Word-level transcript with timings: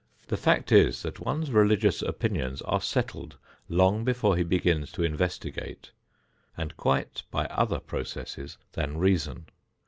The 0.29 0.35
fact 0.35 0.71
is, 0.71 1.03
that 1.03 1.19
one's 1.19 1.51
religious 1.51 2.01
opinions 2.01 2.63
are 2.63 2.81
settled 2.81 3.37
long 3.69 4.03
before 4.03 4.35
he 4.35 4.41
begins 4.41 4.91
to 4.93 5.03
investigate 5.03 5.91
and 6.57 6.75
quite 6.75 7.21
by 7.29 7.45
other 7.45 7.77
processes 7.79 8.57
than 8.71 8.97
reason. 8.97 9.45